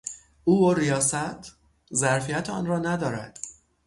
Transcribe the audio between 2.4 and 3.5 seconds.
آن را ندارد.